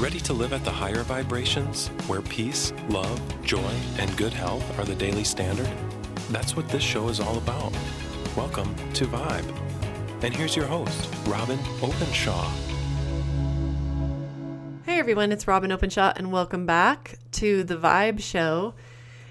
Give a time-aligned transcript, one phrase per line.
[0.00, 4.84] Ready to live at the higher vibrations, where peace, love, joy, and good health are
[4.86, 5.68] the daily standard?
[6.30, 7.70] That's what this show is all about.
[8.34, 9.44] Welcome to Vibe.
[10.22, 12.50] And here's your host, Robyn Openshaw.
[14.86, 18.72] Hey everyone, it's Robyn Openshaw, and welcome back to the Vibe Show.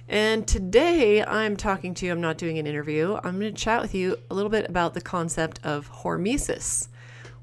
[0.07, 3.15] And today I'm talking to you, I'm not doing an interview.
[3.23, 6.89] I'm going to chat with you a little bit about the concept of hormesis,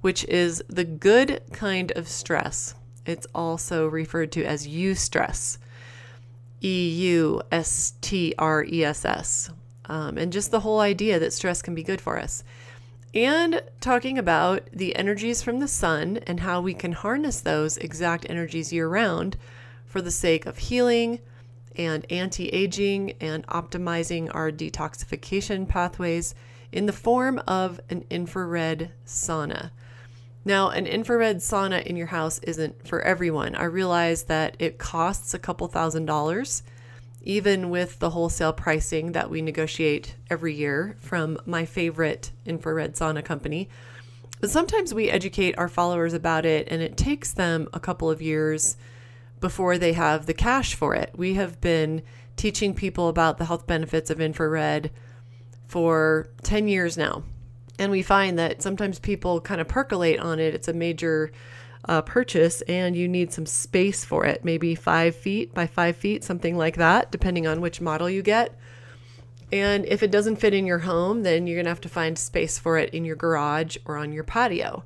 [0.00, 2.77] which is the good kind of stress.
[3.06, 5.59] It's also referred to as eustress,
[6.62, 9.51] E U S T R E S S.
[9.87, 12.42] Um, and just the whole idea that stress can be good for us.
[13.15, 18.27] And talking about the energies from the sun and how we can harness those exact
[18.29, 19.37] energies year round
[19.87, 21.20] for the sake of healing
[21.77, 26.34] and anti aging and optimizing our detoxification pathways
[26.73, 29.70] in the form of an infrared sauna.
[30.46, 33.56] Now, an infrared sauna in your house isn't for everyone.
[33.56, 36.62] I realize that it costs a couple thousand dollars,
[37.21, 43.24] even with the wholesale pricing that we negotiate every year from my favorite infrared sauna
[43.24, 43.68] company.
[44.40, 48.23] But sometimes we educate our followers about it, and it takes them a couple of
[48.23, 48.76] years
[49.40, 51.10] before they have the cash for it.
[51.16, 52.02] We have been
[52.37, 54.93] teaching people about the health benefits of infrared
[55.66, 57.24] for 10 years now
[57.79, 60.55] and we find that sometimes people kind of percolate on it.
[60.55, 61.32] It's a major
[61.87, 66.25] uh, purchase, and you need some space for it, maybe five feet by five feet,
[66.25, 68.59] something like that, depending on which model you get.
[69.53, 72.19] And if it doesn't fit in your home, then you're going to have to find
[72.19, 74.83] space for it in your garage or on your patio.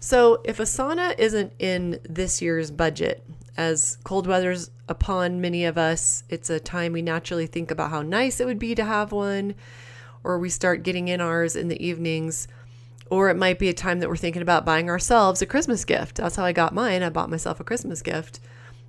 [0.00, 3.22] So, if a sauna isn't in this year's budget,
[3.56, 8.02] as cold weather's upon many of us, it's a time we naturally think about how
[8.02, 9.54] nice it would be to have one
[10.24, 12.48] or we start getting in ours in the evenings.
[13.10, 16.16] Or it might be a time that we're thinking about buying ourselves a Christmas gift.
[16.16, 17.02] That's how I got mine.
[17.02, 18.40] I bought myself a Christmas gift.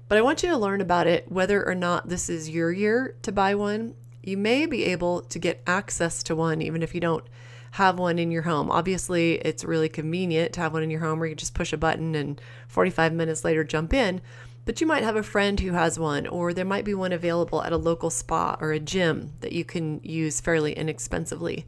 [0.08, 3.16] But I want you to learn about it whether or not this is your year
[3.24, 3.96] to buy one.
[4.22, 7.24] You may be able to get access to one even if you don't
[7.72, 8.70] have one in your home.
[8.70, 11.78] Obviously, it's really convenient to have one in your home where you just push a
[11.78, 14.22] button and 45 minutes later jump in
[14.66, 17.64] but you might have a friend who has one, or there might be one available
[17.64, 21.66] at a local spa or a gym that you can use fairly inexpensively.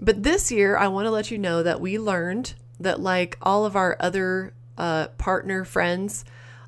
[0.00, 3.64] But this year, I want to let you know that we learned that, like all
[3.64, 6.24] of our other uh, partner friends,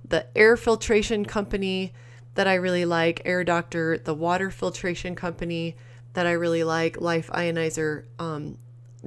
[0.09, 1.93] the air filtration company
[2.34, 5.77] that I really like, Air Doctor, the water filtration company
[6.15, 8.56] that I really like, Life Ionizer, um,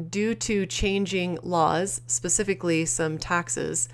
[0.09, 3.89] due to changing laws, specifically some taxes,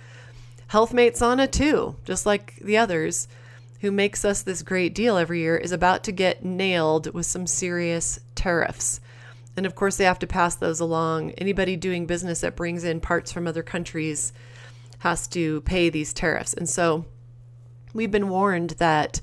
[0.71, 3.27] Healthmate Sauna, too, just like the others,
[3.81, 7.47] who makes us this great deal every year, is about to get nailed with some
[7.47, 8.99] serious tariffs.
[9.55, 11.31] And of course, they have to pass those along.
[11.31, 14.33] Anybody doing business that brings in parts from other countries
[14.99, 16.53] has to pay these tariffs.
[16.53, 17.05] And so
[17.93, 19.21] we've been warned that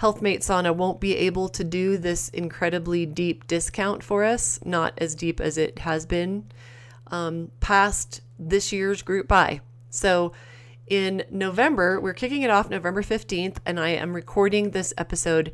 [0.00, 5.14] Healthmate Sauna won't be able to do this incredibly deep discount for us, not as
[5.14, 6.50] deep as it has been
[7.08, 9.60] um, past this year's group buy.
[9.90, 10.32] So
[10.86, 12.00] in November.
[12.00, 15.52] We're kicking it off November 15th, and I am recording this episode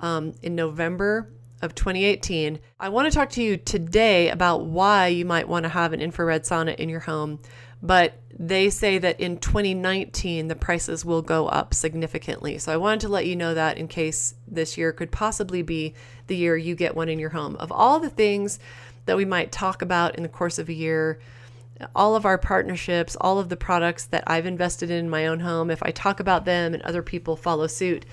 [0.00, 1.30] um, in November
[1.62, 2.58] of 2018.
[2.78, 6.00] I want to talk to you today about why you might want to have an
[6.00, 7.38] infrared sauna in your home,
[7.82, 12.58] but they say that in 2019 the prices will go up significantly.
[12.58, 15.94] So I wanted to let you know that in case this year could possibly be
[16.26, 17.56] the year you get one in your home.
[17.56, 18.58] Of all the things
[19.04, 21.20] that we might talk about in the course of a year,
[21.94, 25.40] all of our partnerships, all of the products that I've invested in, in my own
[25.40, 28.04] home, if I talk about them and other people follow suit,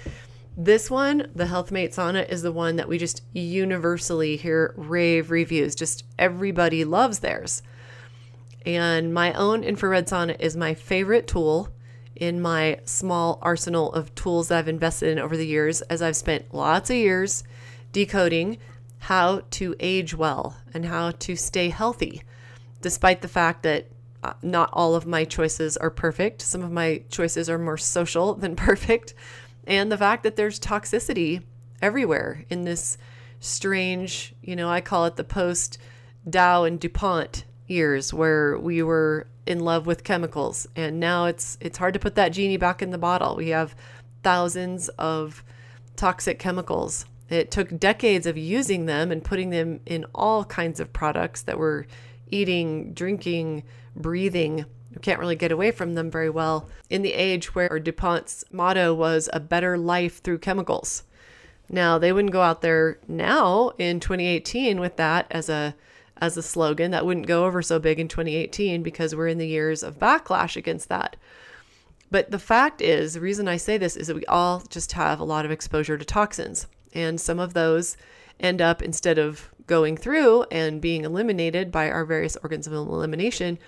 [0.60, 5.76] this one, the Healthmate Sauna, is the one that we just universally hear rave reviews.
[5.76, 7.62] Just everybody loves theirs.
[8.66, 11.70] And my own infrared sauna is my favorite tool
[12.16, 16.16] in my small arsenal of tools that I've invested in over the years, as I've
[16.16, 17.44] spent lots of years
[17.92, 18.58] decoding
[18.98, 22.24] how to age well and how to stay healthy
[22.82, 23.88] despite the fact that
[24.24, 26.42] uh, not all of my choices are perfect.
[26.42, 29.14] Some of my choices are more social than perfect.
[29.66, 31.44] And the fact that there's toxicity
[31.82, 32.98] everywhere in this
[33.40, 35.78] strange, you know, I call it the post
[36.30, 41.78] Dow and DuPont years where we were in love with chemicals and now it's it's
[41.78, 43.36] hard to put that genie back in the bottle.
[43.36, 43.76] We have
[44.24, 45.44] thousands of
[45.96, 47.06] toxic chemicals.
[47.30, 51.58] It took decades of using them and putting them in all kinds of products that
[51.58, 51.88] were
[52.32, 53.64] eating, drinking,
[53.96, 54.66] breathing.
[54.92, 58.94] You can't really get away from them very well in the age where DuPont's motto
[58.94, 61.04] was a better life through chemicals.
[61.70, 65.76] Now, they wouldn't go out there now in 2018 with that as a
[66.20, 66.92] as a slogan.
[66.92, 70.56] That wouldn't go over so big in 2018 because we're in the years of backlash
[70.56, 71.16] against that.
[72.10, 75.20] But the fact is, the reason I say this is that we all just have
[75.20, 76.68] a lot of exposure to toxins.
[76.94, 77.98] And some of those
[78.40, 83.60] end up, instead of going through and being eliminated by our various organs of elimination,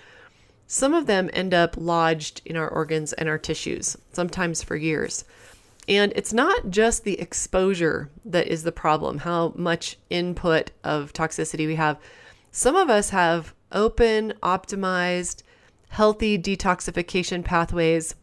[0.66, 5.24] some of them end up lodged in our organs and our tissues, sometimes for years.
[5.88, 11.66] And it's not just the exposure that is the problem, how much input of toxicity
[11.66, 11.98] we have.
[12.52, 15.42] Some of us have open, optimized,
[15.88, 18.14] healthy detoxification pathways.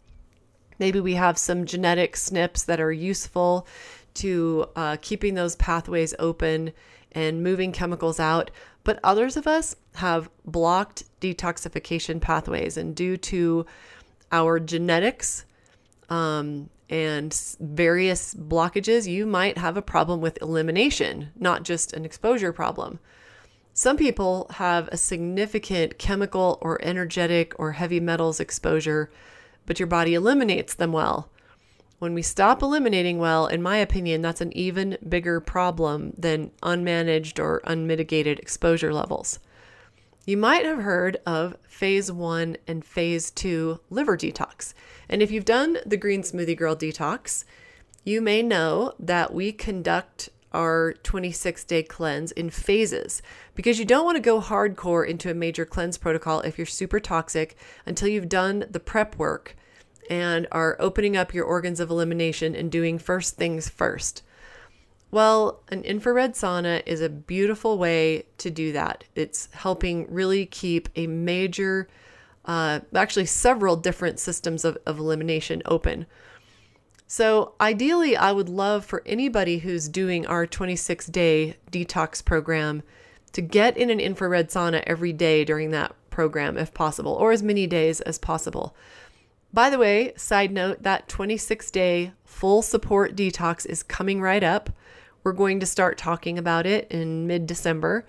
[0.80, 3.68] Maybe we have some genetic SNPs that are useful
[4.16, 6.72] to uh, keeping those pathways open
[7.18, 8.52] and moving chemicals out.
[8.84, 13.66] But others of us have blocked detoxification pathways, and due to
[14.32, 15.44] our genetics
[16.10, 22.54] um, and various blockages, you might have a problem with elimination, not just an exposure
[22.54, 23.00] problem.
[23.74, 29.10] Some people have a significant chemical or energetic or heavy metals exposure,
[29.66, 31.32] but your body eliminates them well.
[32.00, 37.40] When we stop eliminating well, in my opinion, that's an even bigger problem than unmanaged
[37.40, 39.40] or unmitigated exposure levels.
[40.28, 44.76] You might have heard of phase one and phase two liver detox.
[45.10, 47.46] And if you've done the Green Smoothie Girl detox,
[48.04, 53.22] you may know that we conduct our 26 day cleanse in phases
[53.56, 57.00] because you don't want to go hardcore into a major cleanse protocol if you're super
[57.00, 59.56] toxic until you've done the prep work
[60.10, 64.24] and are opening up your organs of elimination and doing first things first.
[65.10, 69.06] Well, an infrared sauna is a beautiful way to do that.
[69.16, 71.88] It's helping really keep a major,
[72.46, 76.08] uh, actually, several different systems of, of elimination open.
[77.10, 82.84] So, ideally, I would love for anybody who's doing our 26 day detox program
[83.32, 87.42] to get in an infrared sauna every day during that program, if possible, or as
[87.42, 88.76] many days as possible.
[89.58, 94.70] By the way, side note, that 26 day full support detox is coming right up.
[95.24, 98.06] We're going to start talking about it in mid December.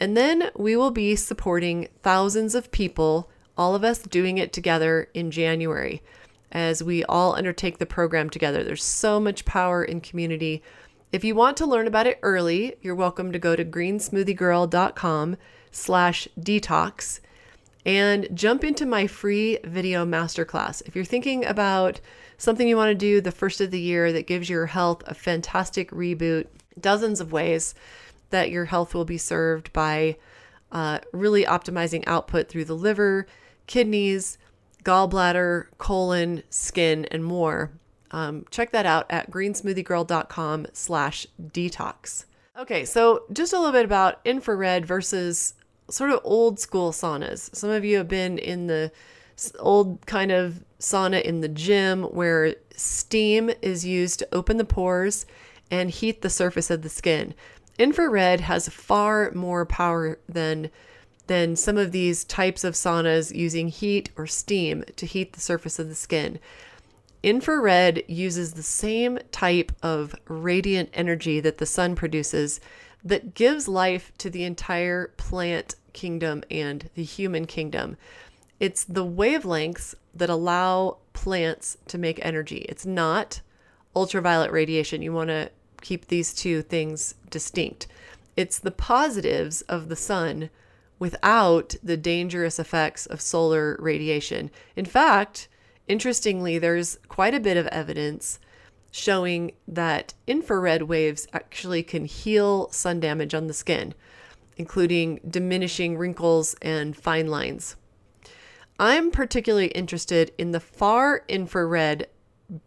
[0.00, 3.28] And then we will be supporting thousands of people,
[3.58, 6.02] all of us doing it together in January
[6.50, 8.64] as we all undertake the program together.
[8.64, 10.62] There's so much power in community.
[11.12, 15.36] If you want to learn about it early, you're welcome to go to greensmoothiegirl.com
[15.70, 17.20] slash detox
[17.86, 20.82] and jump into my free video masterclass.
[20.84, 22.00] If you're thinking about
[22.36, 25.14] something you want to do the first of the year that gives your health a
[25.14, 26.48] fantastic reboot,
[26.78, 27.76] dozens of ways
[28.30, 30.16] that your health will be served by
[30.72, 33.24] uh, really optimizing output through the liver,
[33.68, 34.36] kidneys,
[34.82, 37.70] gallbladder, colon, skin, and more.
[38.10, 42.24] Um, check that out at greensmoothiegirl.com slash detox.
[42.58, 45.54] Okay, so just a little bit about infrared versus
[45.90, 47.54] sort of old school saunas.
[47.54, 48.90] Some of you have been in the
[49.58, 55.26] old kind of sauna in the gym where steam is used to open the pores
[55.70, 57.34] and heat the surface of the skin.
[57.78, 60.70] Infrared has far more power than
[61.26, 65.80] than some of these types of saunas using heat or steam to heat the surface
[65.80, 66.38] of the skin.
[67.22, 72.60] Infrared uses the same type of radiant energy that the sun produces
[73.06, 77.96] that gives life to the entire plant kingdom and the human kingdom.
[78.58, 82.66] It's the wavelengths that allow plants to make energy.
[82.68, 83.40] It's not
[83.94, 85.02] ultraviolet radiation.
[85.02, 85.50] You want to
[85.82, 87.86] keep these two things distinct.
[88.36, 90.50] It's the positives of the sun
[90.98, 94.50] without the dangerous effects of solar radiation.
[94.74, 95.46] In fact,
[95.86, 98.40] interestingly, there's quite a bit of evidence
[98.96, 103.92] showing that infrared waves actually can heal sun damage on the skin,
[104.56, 107.76] including diminishing wrinkles and fine lines.
[108.78, 112.08] I'm particularly interested in the far infrared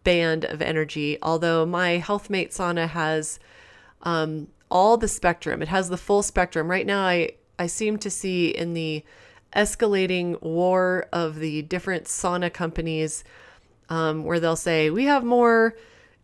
[0.04, 3.40] band of energy, although my HealthMate sauna has
[4.04, 5.64] um, all the spectrum.
[5.64, 6.70] It has the full spectrum.
[6.70, 9.04] Right now, I, I seem to see in the
[9.56, 13.24] escalating war of the different sauna companies
[13.90, 15.76] um, where they'll say, we have more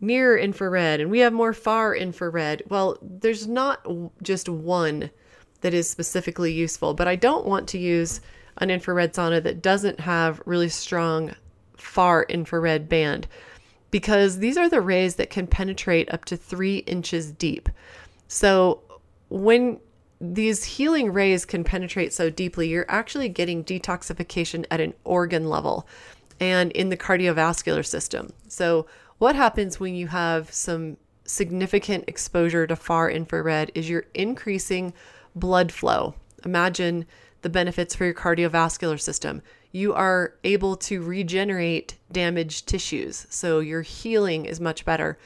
[0.02, 2.64] near infrared and we have more far infrared.
[2.70, 3.86] Well, there's not
[4.22, 5.10] just one
[5.62, 8.22] that is specifically useful, but I don't want to use
[8.58, 11.36] an infrared sauna that doesn't have really strong
[11.78, 13.28] far infrared band
[13.92, 17.70] because these are the rays that can penetrate up to three inches deep.
[18.28, 18.82] So
[19.30, 19.80] when
[20.20, 25.88] these healing rays can penetrate so deeply, you're actually getting detoxification at an organ level
[26.40, 28.34] and in the cardiovascular system.
[28.48, 28.86] So
[29.18, 34.94] what happens when you have some significant exposure to far infrared is you're increasing
[35.36, 36.16] blood flow.
[36.44, 37.06] Imagine
[37.42, 39.42] the benefits for your cardiovascular system.
[39.72, 45.18] You are able to regenerate damaged tissues, so your healing is much better.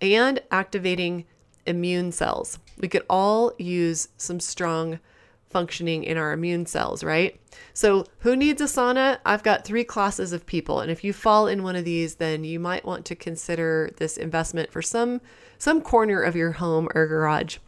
[0.00, 1.24] And activating
[1.66, 2.58] immune cells.
[2.78, 5.00] We could all use some strong
[5.50, 7.38] functioning in our immune cells, right?
[7.74, 9.18] So, who needs a sauna?
[9.26, 12.44] I've got three classes of people, and if you fall in one of these, then
[12.44, 15.20] you might want to consider this investment for some
[15.58, 17.58] some corner of your home or garage.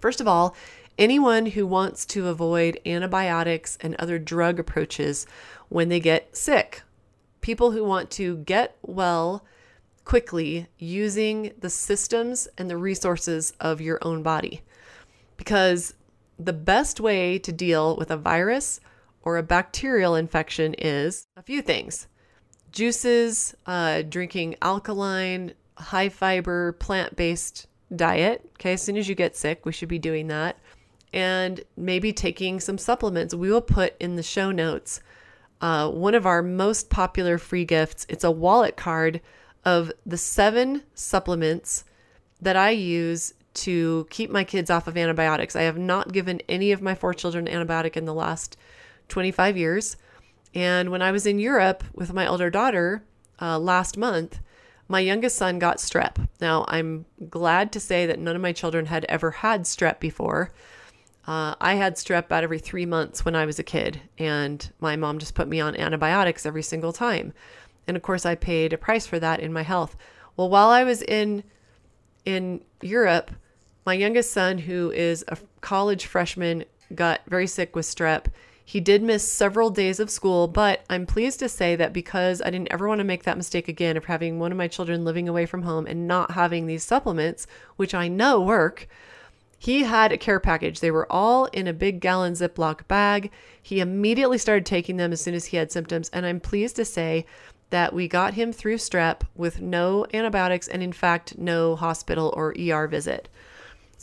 [0.00, 0.56] First of all,
[0.98, 5.26] anyone who wants to avoid antibiotics and other drug approaches
[5.68, 6.82] when they get sick.
[7.40, 9.44] People who want to get well
[10.04, 14.62] quickly using the systems and the resources of your own body.
[15.36, 15.94] Because
[16.38, 18.80] the best way to deal with a virus
[19.22, 22.08] or a bacterial infection is a few things
[22.72, 28.50] juices, uh, drinking alkaline, high fiber, plant based diet.
[28.54, 30.58] Okay, as soon as you get sick, we should be doing that.
[31.12, 33.34] And maybe taking some supplements.
[33.34, 35.00] We will put in the show notes
[35.60, 38.04] uh, one of our most popular free gifts.
[38.08, 39.20] It's a wallet card
[39.64, 41.84] of the seven supplements
[42.40, 45.56] that I use to keep my kids off of antibiotics.
[45.56, 48.56] I have not given any of my four children antibiotic in the last
[49.08, 49.96] 25 years.
[50.54, 53.04] And when I was in Europe with my older daughter
[53.40, 54.40] uh, last month,
[54.88, 56.28] my youngest son got strep.
[56.40, 60.52] Now, I'm glad to say that none of my children had ever had strep before.
[61.26, 64.94] Uh, I had strep about every three months when I was a kid, and my
[64.94, 67.32] mom just put me on antibiotics every single time.
[67.86, 69.96] And of course, I paid a price for that in my health.
[70.36, 71.44] Well, while I was in
[72.24, 73.30] in Europe,
[73.86, 76.64] my youngest son, who is a college freshman,
[76.94, 78.26] got very sick with strep.
[78.64, 82.48] He did miss several days of school, but I'm pleased to say that because I
[82.50, 85.28] didn't ever want to make that mistake again of having one of my children living
[85.28, 88.88] away from home and not having these supplements, which I know work,
[89.58, 90.80] he had a care package.
[90.80, 93.30] They were all in a big gallon Ziploc bag.
[93.62, 96.10] He immediately started taking them as soon as he had symptoms.
[96.10, 97.26] And I'm pleased to say
[97.70, 102.54] that we got him through strep with no antibiotics and, in fact, no hospital or
[102.58, 103.28] ER visit.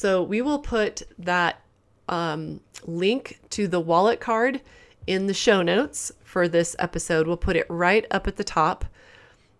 [0.01, 1.61] So we will put that
[2.09, 4.59] um, link to the wallet card
[5.05, 7.27] in the show notes for this episode.
[7.27, 8.85] We'll put it right up at the top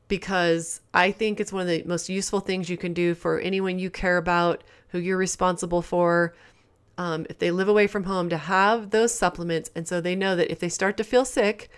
[0.07, 3.77] because I think it's one of the most useful things you can do for anyone
[3.77, 6.33] you care about, who you're responsible for.
[6.97, 9.69] Um, if they live away from home, to have those supplements.
[9.75, 11.69] And so they know that if they start to feel sick,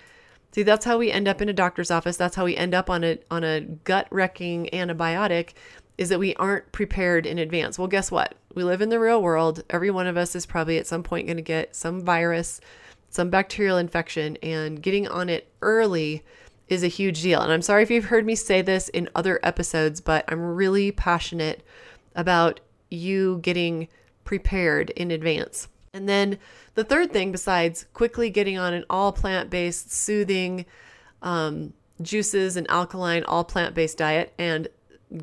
[0.53, 2.15] see, that's how we end up in a doctor's office.
[2.15, 5.50] That's how we end up on a, on a gut wrecking antibiotic
[5.98, 7.77] is that we aren't prepared in advance.
[7.77, 8.36] Well, guess what?
[8.53, 9.63] We live in the real world.
[9.69, 12.62] Every one of us is probably at some point going to get some virus,
[13.10, 16.24] some bacterial infection, and getting on it early
[16.67, 17.41] is a huge deal.
[17.41, 20.91] And I'm sorry if you've heard me say this in other episodes, but I'm really
[20.91, 21.63] passionate
[22.15, 23.88] about you getting
[24.24, 25.67] prepared in advance.
[25.93, 26.38] And then
[26.75, 30.65] the third thing, besides quickly getting on an all plant based, soothing
[31.22, 34.67] um, juices and alkaline, all plant based diet, and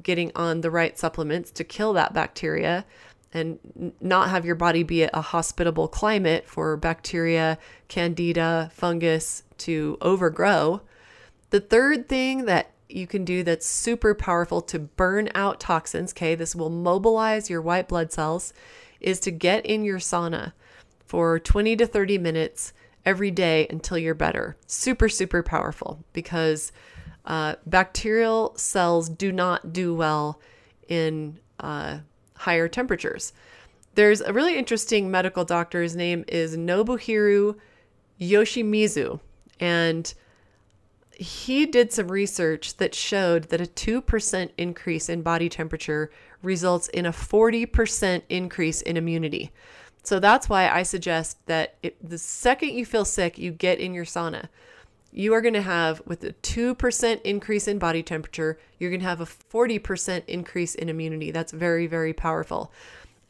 [0.03, 2.85] getting on the right supplements to kill that bacteria
[3.33, 7.59] and not have your body be a hospitable climate for bacteria,
[7.89, 10.81] candida, fungus to overgrow.
[11.51, 16.35] The third thing that you can do that's super powerful to burn out toxins, okay,
[16.35, 18.53] this will mobilize your white blood cells,
[19.01, 20.53] is to get in your sauna
[21.07, 22.73] for 20 to 30 minutes
[23.05, 24.57] every day until you're better.
[24.67, 26.73] Super, super powerful because
[27.25, 30.41] uh, bacterial cells do not do well
[30.89, 31.99] in uh,
[32.41, 33.33] higher temperatures.
[33.95, 35.83] There's a really interesting medical doctor.
[35.83, 37.57] His name is Nobuhiro
[38.21, 39.21] Yoshimizu.
[39.59, 40.13] And
[41.13, 46.11] he did some research that showed that a 2% increase in body temperature
[46.43, 49.53] results in a 40% increase in immunity.
[50.03, 53.93] So that's why I suggest that it, the second you feel sick, you get in
[53.93, 54.49] your sauna
[55.13, 59.07] you are going to have, with a 2% increase in body temperature, you're going to
[59.07, 61.31] have a 40% increase in immunity.
[61.31, 62.73] That's very, very powerful.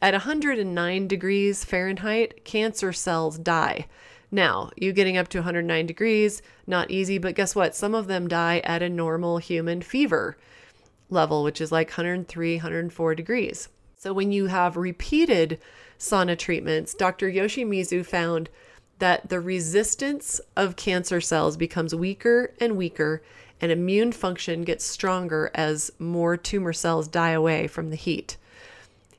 [0.01, 3.87] At 109 degrees Fahrenheit, cancer cells die.
[4.31, 7.75] Now, you getting up to 109 degrees, not easy, but guess what?
[7.75, 10.37] Some of them die at a normal human fever
[11.09, 13.69] level, which is like 103, 104 degrees.
[13.97, 15.59] So when you have repeated
[15.99, 17.29] sauna treatments, Dr.
[17.29, 18.49] Yoshimizu found
[19.01, 23.23] that the resistance of cancer cells becomes weaker and weaker,
[23.59, 28.37] and immune function gets stronger as more tumor cells die away from the heat.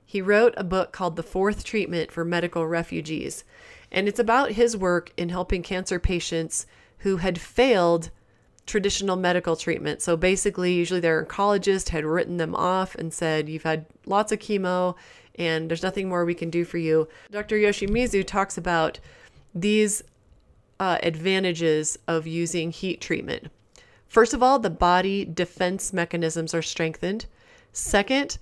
[0.06, 3.42] He wrote a book called The Fourth Treatment for Medical Refugees,
[3.90, 6.64] and it's about his work in helping cancer patients
[6.98, 8.10] who had failed
[8.66, 10.00] traditional medical treatment.
[10.00, 14.38] So basically, usually their oncologist had written them off and said, You've had lots of
[14.38, 14.94] chemo
[15.34, 17.08] and there's nothing more we can do for you.
[17.30, 17.56] Dr.
[17.56, 19.00] Yoshimizu talks about
[19.54, 20.02] these
[20.80, 23.50] uh, advantages of using heat treatment.
[24.08, 27.26] First of all, the body defense mechanisms are strengthened.
[27.72, 28.38] Second,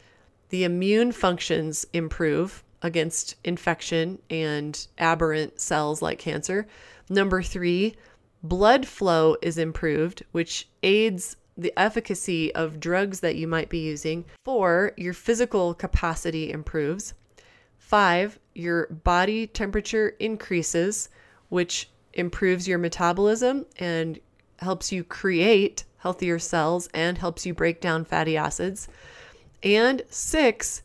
[0.48, 6.66] the immune functions improve against infection and aberrant cells like cancer.
[7.08, 7.94] Number three,
[8.42, 14.24] blood flow is improved, which aids the efficacy of drugs that you might be using.
[14.44, 17.14] Four, your physical capacity improves.
[17.76, 21.08] Five, your body temperature increases,
[21.48, 24.18] which improves your metabolism and
[24.58, 28.88] helps you create healthier cells and helps you break down fatty acids.
[29.62, 30.82] And six,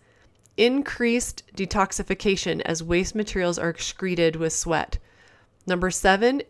[0.57, 4.97] increased detoxification as waste materials are excreted with sweat.
[5.67, 6.41] Number seven,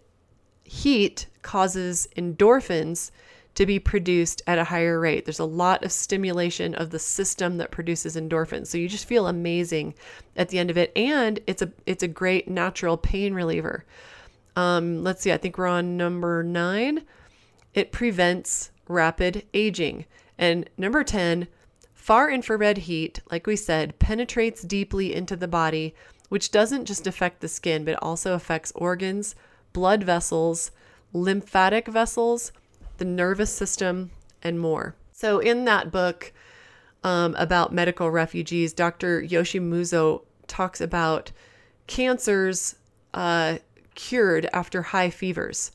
[0.64, 3.12] heat causes endorphins
[3.56, 5.26] to be produced at a higher rate.
[5.26, 8.68] There's a lot of stimulation of the system that produces endorphins.
[8.68, 9.96] So you just feel amazing
[10.36, 13.86] at the end of it and it's a it's a great natural pain reliever.
[14.56, 17.02] Um, let's see, I think we're on number 9.
[17.74, 20.06] It prevents rapid aging.
[20.38, 21.48] And number 10,
[21.94, 25.94] far infrared heat, like we said, penetrates deeply into the body,
[26.30, 29.36] which doesn't just affect the skin, but also affects organs,
[29.74, 30.72] blood vessels,
[31.12, 32.52] lymphatic vessels,
[32.98, 34.12] the nervous system,
[34.42, 34.96] and more.
[35.12, 36.34] So, in that book
[37.04, 39.22] um, about medical refugees, Dr.
[39.22, 41.32] Yoshimizu talks about
[41.88, 42.76] cancers
[43.14, 43.58] uh,
[43.96, 45.72] cured after high fevers,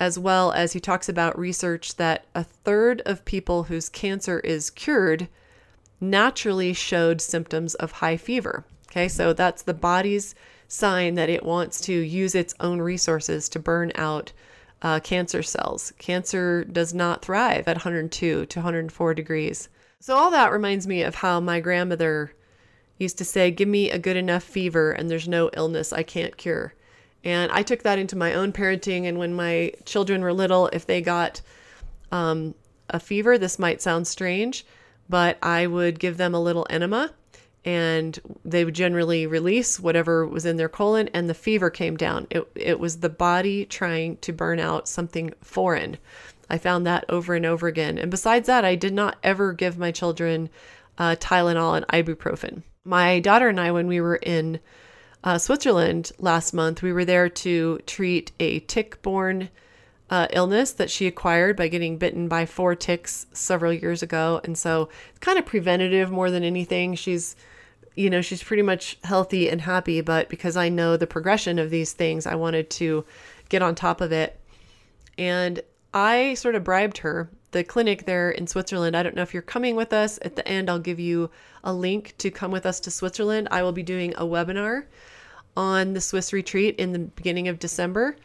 [0.00, 4.70] as well as he talks about research that a third of people whose cancer is
[4.70, 5.28] cured
[6.00, 8.64] naturally showed symptoms of high fever.
[8.90, 10.34] Okay, so that's the body's
[10.68, 14.32] sign that it wants to use its own resources to burn out
[14.82, 15.92] uh, cancer cells.
[15.98, 19.68] Cancer does not thrive at 102 to 104 degrees.
[20.00, 22.32] So, all that reminds me of how my grandmother
[22.98, 26.36] used to say, Give me a good enough fever, and there's no illness I can't
[26.36, 26.74] cure.
[27.24, 29.06] And I took that into my own parenting.
[29.06, 31.40] And when my children were little, if they got
[32.10, 32.54] um,
[32.90, 34.66] a fever, this might sound strange,
[35.08, 37.12] but I would give them a little enema
[37.64, 42.26] and they would generally release whatever was in their colon and the fever came down.
[42.30, 45.98] It, it was the body trying to burn out something foreign.
[46.50, 47.98] I found that over and over again.
[47.98, 50.50] And besides that, I did not ever give my children
[50.98, 52.62] uh, Tylenol and ibuprofen.
[52.84, 54.58] My daughter and I, when we were in
[55.24, 59.50] uh, Switzerland last month, we were there to treat a tick borne
[60.10, 64.40] uh, illness that she acquired by getting bitten by four ticks several years ago.
[64.44, 66.96] And so it's kind of preventative more than anything.
[66.96, 67.34] She's
[67.94, 71.70] you know, she's pretty much healthy and happy, but because I know the progression of
[71.70, 73.04] these things, I wanted to
[73.48, 74.38] get on top of it.
[75.18, 75.60] And
[75.92, 77.30] I sort of bribed her.
[77.50, 80.18] The clinic there in Switzerland, I don't know if you're coming with us.
[80.22, 81.30] At the end, I'll give you
[81.62, 83.48] a link to come with us to Switzerland.
[83.50, 84.84] I will be doing a webinar
[85.54, 88.16] on the Swiss retreat in the beginning of December.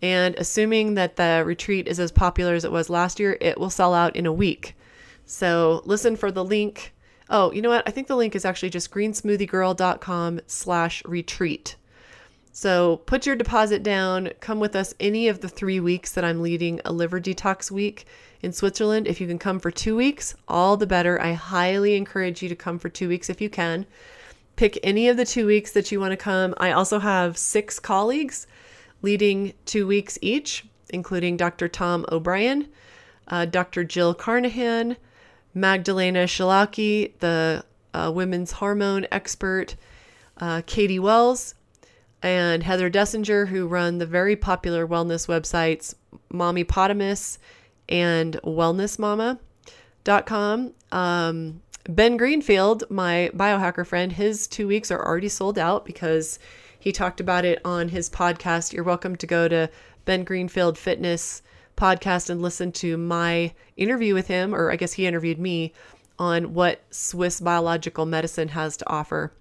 [0.00, 3.68] And assuming that the retreat is as popular as it was last year, it will
[3.68, 4.74] sell out in a week.
[5.26, 6.94] So listen for the link
[7.32, 7.86] Oh, you know what?
[7.86, 11.76] I think the link is actually just greensmoothiegirl.com slash retreat.
[12.52, 14.30] So put your deposit down.
[14.40, 18.06] Come with us any of the three weeks that I'm leading a liver detox week
[18.42, 19.06] in Switzerland.
[19.06, 21.20] If you can come for two weeks, all the better.
[21.20, 23.86] I highly encourage you to come for two weeks if you can.
[24.56, 26.54] Pick any of the two weeks that you want to come.
[26.58, 28.48] I also have six colleagues
[29.02, 31.68] leading two weeks each, including Dr.
[31.68, 32.68] Tom O'Brien,
[33.28, 33.84] uh, Dr.
[33.84, 34.96] Jill Carnahan,
[35.54, 39.76] Magdalena Wszelaki, the uh, women's hormone expert,
[40.38, 41.54] uh, Katie Wells,
[42.22, 45.94] and Heather Dessinger, who run the very popular wellness websites
[46.32, 47.38] Mommypotamus
[47.88, 50.72] and WellnessMama.com.
[50.92, 56.38] Um, ben Greenfield, my biohacker friend, his two weeks are already sold out because
[56.78, 58.72] he talked about it on his podcast.
[58.72, 59.68] You're welcome to go to
[60.04, 61.42] Ben Greenfield Fitness
[61.80, 65.72] podcast and listen to my interview with him, or I guess he interviewed me
[66.18, 69.32] on what Swiss biological medicine has to offer.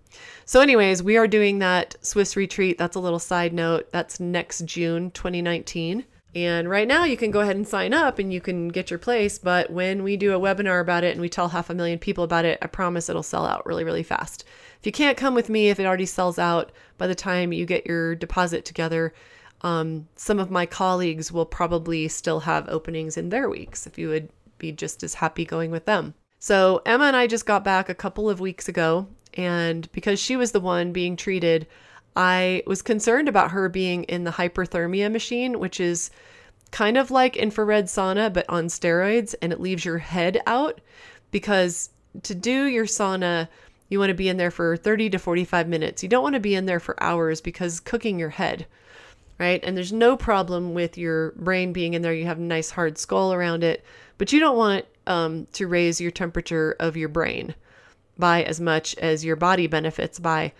[0.45, 2.77] So, anyways, we are doing that Swiss retreat.
[2.77, 3.91] That's a little side note.
[3.91, 6.05] That's next June 2019.
[6.35, 8.99] And right now, you can go ahead and sign up and you can get your
[8.99, 9.39] place.
[9.39, 12.23] But when we do a webinar about it and we tell half a million people
[12.23, 14.43] about it, I promise it'll sell out really, really fast.
[14.79, 17.65] If you can't come with me, if it already sells out by the time you
[17.65, 19.13] get your deposit together,
[19.61, 24.09] um, some of my colleagues will probably still have openings in their weeks if you
[24.09, 26.13] would be just as happy going with them.
[26.39, 30.37] So, Emma and I just got back a couple of weeks ago, and because she
[30.37, 31.67] was the one being treated,
[32.15, 36.11] I was concerned about her being in the hyperthermia machine, which is
[36.71, 40.79] kind of like infrared sauna but on steroids, and it leaves your head out
[41.31, 41.89] because
[42.23, 43.47] to do your sauna,
[43.89, 46.03] you want to be in there for 30 to 45 minutes.
[46.03, 48.65] You don't want to be in there for hours because cooking your head.
[49.39, 49.63] Right?
[49.63, 52.13] And there's no problem with your brain being in there.
[52.13, 53.83] You have a nice hard skull around it,
[54.17, 57.55] but you don't want um, to raise your temperature of your brain
[58.17, 60.51] by as much as your body benefits by.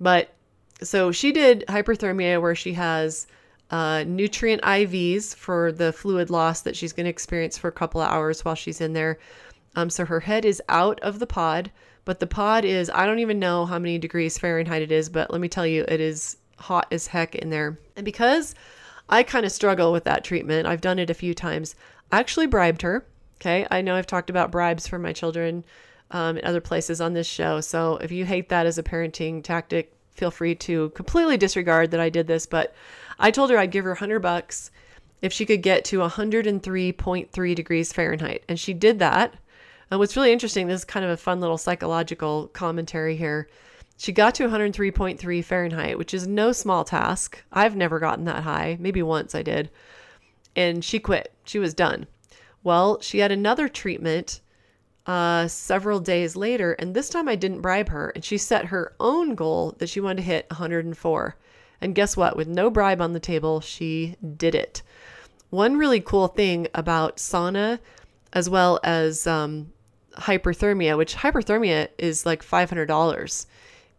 [0.00, 0.34] But
[0.82, 3.26] so she did hyperthermia where she has
[3.70, 8.00] uh, nutrient IVs for the fluid loss that she's going to experience for a couple
[8.00, 9.18] of hours while she's in there.
[9.76, 11.70] Um, so her head is out of the pod,
[12.04, 15.30] but the pod is, I don't even know how many degrees Fahrenheit it is, but
[15.30, 17.78] let me tell you, it is hot as heck in there.
[17.96, 18.54] And because
[19.08, 21.74] I kind of struggle with that treatment, I've done it a few times.
[22.12, 23.04] I actually bribed her.
[23.40, 23.66] Okay.
[23.70, 25.64] I know I've talked about bribes for my children
[26.10, 27.60] um, in other places on this show.
[27.60, 32.00] So if you hate that as a parenting tactic, feel free to completely disregard that
[32.00, 32.46] I did this.
[32.46, 32.74] But
[33.18, 34.70] I told her I'd give her 100 bucks
[35.22, 38.44] if she could get to 103.3 degrees Fahrenheit.
[38.48, 39.34] And she did that.
[39.90, 43.48] And what's really interesting, this is kind of a fun little psychological commentary here.
[44.00, 47.42] She got to 103.3 Fahrenheit, which is no small task.
[47.52, 48.76] I've never gotten that high.
[48.78, 49.70] Maybe once I did.
[50.54, 51.32] And she quit.
[51.44, 52.06] She was done.
[52.62, 54.40] Well, she had another treatment
[55.04, 58.94] uh, several days later, and this time I didn't bribe her, and she set her
[59.00, 61.36] own goal that she wanted to hit 104.
[61.80, 62.36] And guess what?
[62.36, 64.82] With no bribe on the table, she did it.
[65.50, 67.80] One really cool thing about sauna,
[68.32, 69.72] as well as um,
[70.18, 73.46] hyperthermia, which hyperthermia is like $500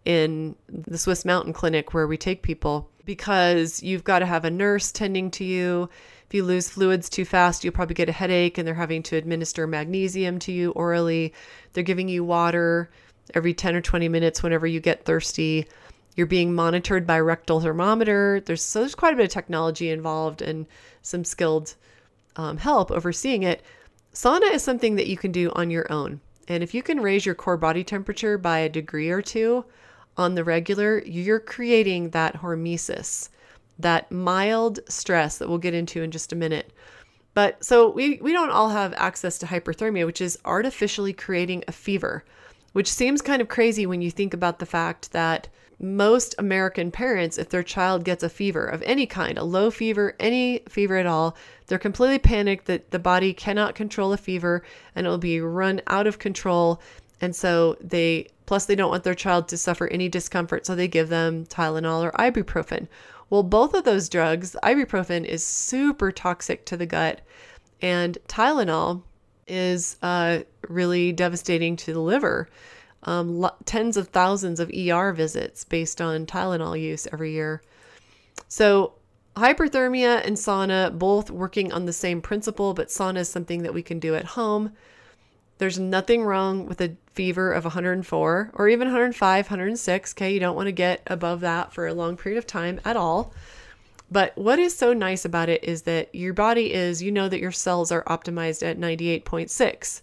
[0.05, 4.51] in the Swiss Mountain Clinic where we take people because you've got to have a
[4.51, 5.89] nurse tending to you.
[6.27, 9.17] If you lose fluids too fast, you'll probably get a headache and they're having to
[9.17, 11.33] administer magnesium to you orally.
[11.73, 12.89] They're giving you water
[13.33, 15.67] every 10 or 20 minutes whenever you get thirsty.
[16.15, 18.41] You're being monitored by rectal thermometer.
[18.45, 20.67] There's so there's quite a bit of technology involved and
[21.01, 21.75] some skilled
[22.35, 23.63] um, help overseeing it.
[24.13, 26.19] Sauna is something that you can do on your own.
[26.47, 29.65] And if you can raise your core body temperature by a degree or two,
[30.19, 33.29] on the regular, you're creating that hormesis,
[33.79, 36.73] that mild stress that we'll get into in just a minute.
[37.33, 41.71] But so we, we don't all have access to hyperthermia, which is artificially creating a
[41.71, 42.25] fever,
[42.73, 45.47] which seems kind of crazy when you think about the fact that
[45.79, 50.15] most American parents, if their child gets a fever of any kind, a low fever,
[50.19, 54.61] any fever at all, they're completely panicked that the body cannot control a fever
[54.95, 56.81] and it will be run out of control.
[57.21, 60.87] And so they Plus, they don't want their child to suffer any discomfort, so they
[60.87, 62.87] give them Tylenol or ibuprofen.
[63.29, 67.21] Well, both of those drugs, ibuprofen is super toxic to the gut,
[67.79, 69.03] and Tylenol
[69.45, 72.49] is uh, really devastating to the liver.
[73.03, 77.61] Um, tens of thousands of ER visits based on Tylenol use every year.
[78.47, 78.93] So,
[79.35, 83.83] hyperthermia and sauna both working on the same principle, but sauna is something that we
[83.83, 84.71] can do at home.
[85.59, 90.13] There's nothing wrong with a fever of 104 or even 105, 106.
[90.13, 92.95] Okay, you don't want to get above that for a long period of time at
[92.95, 93.33] all.
[94.09, 97.41] But what is so nice about it is that your body is, you know, that
[97.41, 100.01] your cells are optimized at 98.6.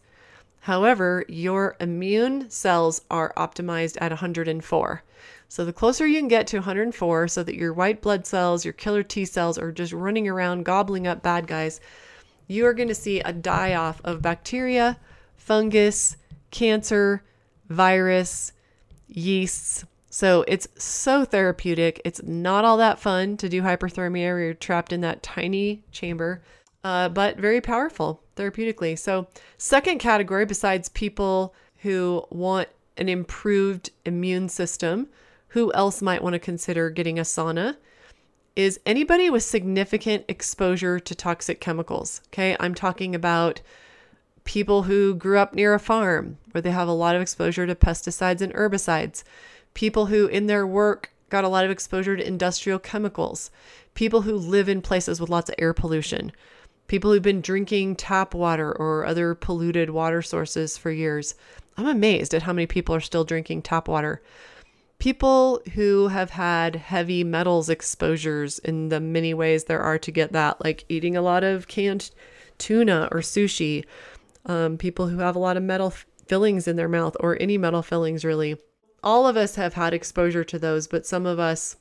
[0.60, 5.02] However, your immune cells are optimized at 104.
[5.48, 8.74] So the closer you can get to 104 so that your white blood cells, your
[8.74, 11.80] killer T cells are just running around gobbling up bad guys,
[12.46, 14.98] you are going to see a die off of bacteria,
[15.46, 16.16] fungus,
[16.50, 17.22] cancer,
[17.68, 18.52] virus,
[19.06, 19.84] yeasts.
[20.10, 22.00] So it's so therapeutic.
[22.04, 26.42] It's not all that fun to do hyperthermia where you're trapped in that tiny chamber,
[26.82, 28.98] uh, but very powerful therapeutically.
[28.98, 35.08] So, second category, besides people who want an improved immune system,
[35.48, 37.76] who else might want to consider getting a sauna?
[38.56, 42.20] Is anybody with significant exposure to toxic chemicals?
[42.28, 43.60] Okay, I'm talking about
[44.46, 47.74] people who grew up near a farm where they have a lot of exposure to
[47.74, 49.22] pesticides and herbicides,
[49.74, 53.50] people who in their work got a lot of exposure to industrial chemicals,
[53.94, 56.32] people who live in places with lots of air pollution,
[56.86, 61.34] people who've been drinking tap water or other polluted water sources for years.
[61.76, 64.22] I'm amazed at how many people are still drinking tap water.
[64.98, 70.32] People who have had heavy metals exposures in the many ways there are to get
[70.32, 72.10] that, like eating a lot of canned
[72.58, 73.84] tuna or sushi,
[74.46, 75.92] um, people who have a lot of metal
[76.26, 78.56] fillings in their mouth or any metal fillings, really.
[79.02, 81.76] All of us have had exposure to those, but some of us,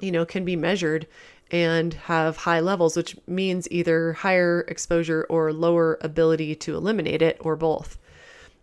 [0.00, 1.06] you know, can be measured
[1.50, 7.36] and have high levels, which means either higher exposure or lower ability to eliminate it
[7.40, 7.98] or both.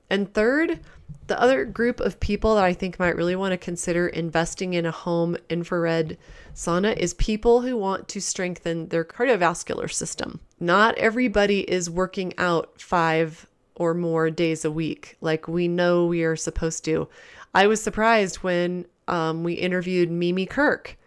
[0.09, 0.79] And third,
[1.27, 4.85] the other group of people that I think might really want to consider investing in
[4.85, 6.17] a home infrared
[6.55, 10.39] sauna is people who want to strengthen their cardiovascular system.
[10.59, 16.23] Not everybody is working out five or more days a week like we know we
[16.23, 17.07] are supposed to.
[17.53, 20.97] I was surprised when um, we interviewed Mimi Kirk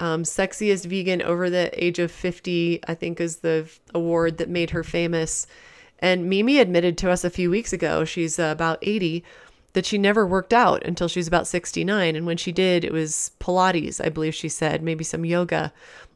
[0.00, 4.70] Um, sexiest vegan over the age of 50, I think, is the award that made
[4.70, 5.48] her famous.
[5.98, 9.24] And Mimi admitted to us a few weeks ago, she's uh, about 80,
[9.72, 12.16] that she never worked out until she was about 69.
[12.16, 15.72] And when she did, it was Pilates, I believe she said, maybe some yoga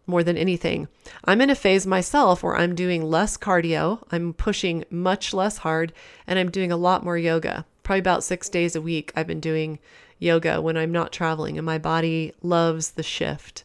[0.06, 0.88] more than anything.
[1.24, 5.92] I'm in a phase myself where I'm doing less cardio, I'm pushing much less hard,
[6.26, 7.64] and I'm doing a lot more yoga.
[7.82, 9.78] Probably about six days a week, I've been doing
[10.18, 13.64] yoga when I'm not traveling, and my body loves the shift.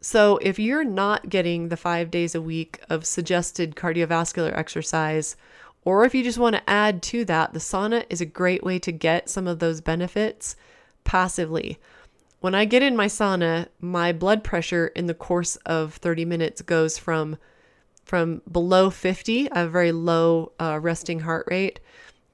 [0.00, 5.36] So, if you're not getting the five days a week of suggested cardiovascular exercise,
[5.84, 8.78] or if you just want to add to that, the sauna is a great way
[8.78, 10.54] to get some of those benefits
[11.02, 11.78] passively.
[12.40, 16.62] When I get in my sauna, my blood pressure in the course of 30 minutes
[16.62, 17.36] goes from
[18.04, 21.78] from below 50, a very low uh, resting heart rate,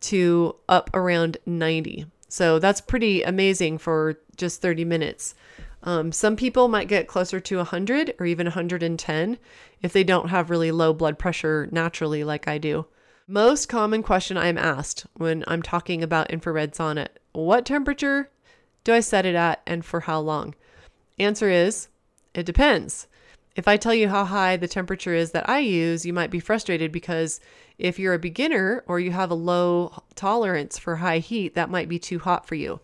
[0.03, 2.07] to up around 90.
[2.29, 5.35] So that's pretty amazing for just 30 minutes.
[5.85, 9.39] Um, some people might get closer to 100 or even 110
[9.83, 12.87] if they don't have really low blood pressure naturally, like I do.
[13.29, 18.31] Most common question I'm asked when I'm talking about infrared sauna what temperature
[18.85, 20.55] do I set it at and for how long?
[21.19, 21.89] Answer is
[22.33, 23.07] it depends.
[23.57, 26.41] If I tell you how high the temperature is that I use, you might be
[26.41, 27.41] frustrated because
[27.79, 31.89] if you're a beginner or you have a low tolerance for high heat, that might
[31.89, 32.81] be too hot for you.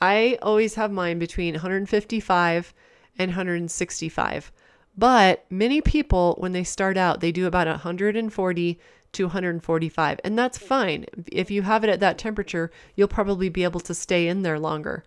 [0.00, 2.74] I always have mine between 155
[3.18, 4.52] and 165.
[4.96, 8.80] But many people, when they start out, they do about 140
[9.12, 11.06] to 145, and that's fine.
[11.30, 14.58] If you have it at that temperature, you'll probably be able to stay in there
[14.58, 15.04] longer.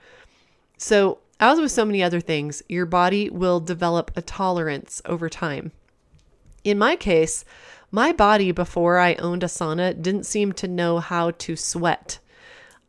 [0.78, 5.72] So, as with so many other things, your body will develop a tolerance over time.
[6.64, 7.44] In my case,
[7.92, 12.20] my body before I owned a sauna didn't seem to know how to sweat.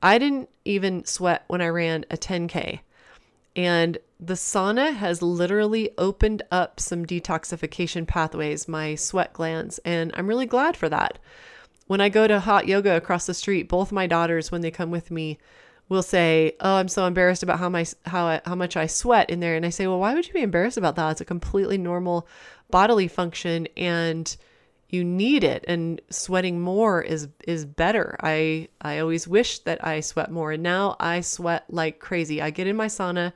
[0.03, 2.81] I didn't even sweat when I ran a 10K.
[3.55, 10.27] And the sauna has literally opened up some detoxification pathways, my sweat glands, and I'm
[10.27, 11.19] really glad for that.
[11.87, 14.91] When I go to hot yoga across the street, both my daughters, when they come
[14.91, 15.39] with me,
[15.89, 19.29] will say, "Oh, I'm so embarrassed about how my how I, how much I sweat
[19.29, 21.11] in there." And I say, "Well, why would you be embarrassed about that?
[21.13, 22.27] It's a completely normal
[22.71, 24.35] bodily function and
[24.93, 28.15] you need it and sweating more is is better.
[28.21, 32.43] I I always wish that I sweat more and now I sweat like crazy.
[32.43, 33.33] I get in my sauna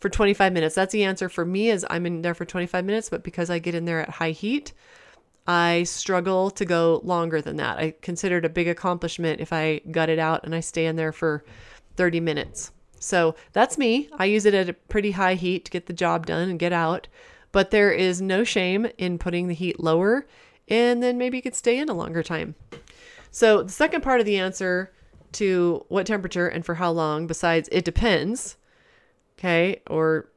[0.00, 0.74] for 25 minutes.
[0.74, 3.60] That's the answer for me is I'm in there for 25 minutes, but because I
[3.60, 4.72] get in there at high heat,
[5.46, 7.78] I struggle to go longer than that.
[7.78, 10.96] I consider it a big accomplishment if I gut it out and I stay in
[10.96, 11.44] there for
[11.94, 12.72] 30 minutes.
[12.98, 14.08] So that's me.
[14.18, 16.72] I use it at a pretty high heat to get the job done and get
[16.72, 17.06] out.
[17.52, 20.26] But there is no shame in putting the heat lower
[20.68, 22.54] and then maybe you could stay in a longer time.
[23.30, 24.92] So, the second part of the answer
[25.32, 28.56] to what temperature and for how long, besides it depends,
[29.38, 30.30] okay, or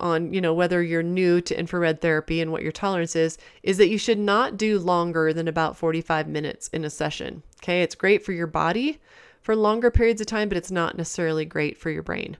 [0.00, 3.78] on, you know, whether you're new to infrared therapy and what your tolerance is, is
[3.78, 7.42] that you should not do longer than about 45 minutes in a session.
[7.62, 9.00] Okay, it's great for your body
[9.40, 12.36] for longer periods of time, but it's not necessarily great for your brain.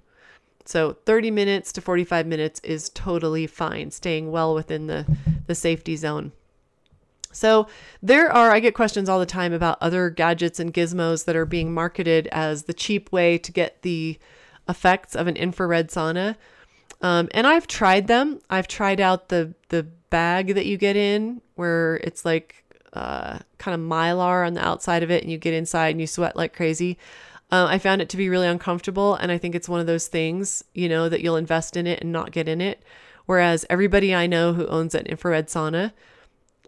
[0.64, 5.06] So 30 minutes to 45 minutes is totally fine, staying well within the,
[5.46, 6.32] the safety zone.
[7.32, 7.68] So
[8.02, 11.46] there are, I get questions all the time about other gadgets and gizmos that are
[11.46, 14.18] being marketed as the cheap way to get the
[14.68, 16.36] effects of an infrared sauna.
[17.00, 18.40] Um, and I've tried them.
[18.50, 23.74] I've tried out the the bag that you get in, where it's like uh, kind
[23.74, 26.54] of mylar on the outside of it, and you get inside and you sweat like
[26.54, 26.98] crazy.
[27.50, 30.06] Uh, I found it to be really uncomfortable, and I think it's one of those
[30.06, 32.82] things, you know, that you'll invest in it and not get in it.
[33.26, 35.92] Whereas everybody I know who owns an infrared sauna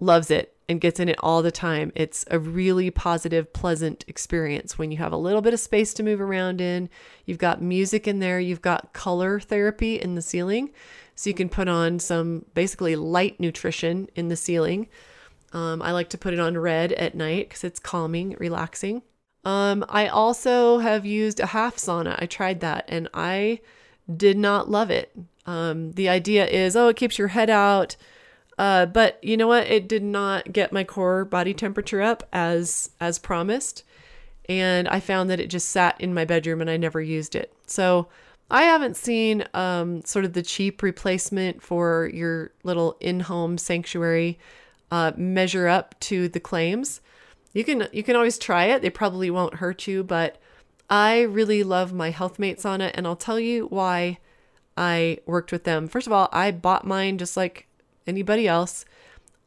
[0.00, 1.90] loves it and gets in it all the time.
[1.94, 6.02] It's a really positive, pleasant experience when you have a little bit of space to
[6.02, 6.88] move around in.
[7.26, 10.70] You've got music in there, you've got color therapy in the ceiling.
[11.16, 14.88] So you can put on some basically light nutrition in the ceiling.
[15.52, 19.02] Um, I like to put it on red at night because it's calming, relaxing.
[19.44, 22.16] Um, I also have used a half sauna.
[22.18, 23.60] I tried that and I
[24.16, 25.14] did not love it.
[25.46, 27.96] Um, the idea is, oh, it keeps your head out
[28.60, 29.66] uh, but you know what?
[29.68, 33.84] It did not get my core body temperature up as as promised,
[34.50, 37.54] and I found that it just sat in my bedroom and I never used it.
[37.66, 38.08] So
[38.50, 44.38] I haven't seen um, sort of the cheap replacement for your little in-home sanctuary
[44.90, 47.00] uh, measure up to the claims.
[47.54, 48.82] You can you can always try it.
[48.82, 50.36] They probably won't hurt you, but
[50.90, 54.18] I really love my Healthmate sauna, and I'll tell you why
[54.76, 55.88] I worked with them.
[55.88, 57.68] First of all, I bought mine just like
[58.06, 58.84] anybody else.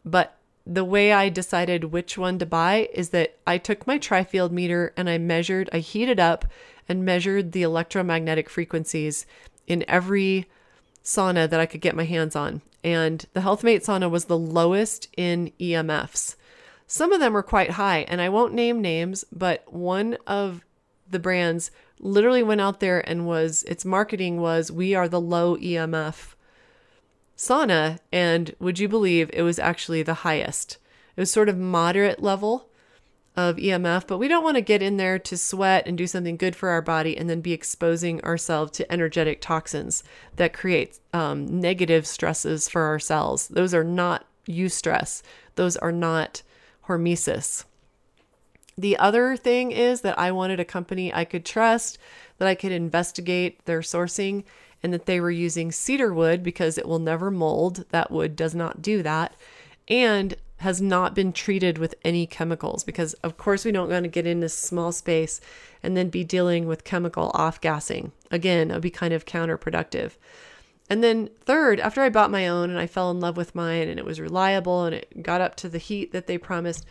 [0.05, 4.51] But the way I decided which one to buy is that I took my tri-field
[4.51, 6.45] meter and I measured, I heated up
[6.87, 9.25] and measured the electromagnetic frequencies
[9.67, 10.47] in every
[11.03, 12.61] sauna that I could get my hands on.
[12.83, 16.35] And the HealthMate sauna was the lowest in EMFs.
[16.87, 20.63] Some of them were quite high, and I won't name names, but one of
[21.09, 25.55] the brands literally went out there and was its marketing was we are the low
[25.57, 26.35] EMF
[27.37, 30.77] sauna and would you believe it was actually the highest.
[31.15, 32.69] It was sort of moderate level
[33.35, 36.37] of EMF, but we don't want to get in there to sweat and do something
[36.37, 40.03] good for our body and then be exposing ourselves to energetic toxins
[40.35, 43.47] that create um, negative stresses for our cells.
[43.47, 45.23] Those are not eustress.
[45.55, 46.43] Those are not
[46.87, 47.65] hormesis.
[48.77, 51.97] The other thing is that I wanted a company I could trust,
[52.37, 54.43] that I could investigate their sourcing,
[54.83, 57.85] and that they were using cedar wood because it will never mold.
[57.89, 59.35] That wood does not do that.
[59.87, 64.09] And has not been treated with any chemicals because, of course, we don't want to
[64.09, 65.41] get in this small space
[65.83, 68.13] and then be dealing with chemical off gassing.
[68.31, 70.13] Again, it would be kind of counterproductive.
[70.89, 73.89] And then, third, after I bought my own and I fell in love with mine
[73.89, 76.85] and it was reliable and it got up to the heat that they promised,